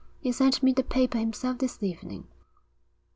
[0.19, 2.25] He sent me the paper himself this evening.'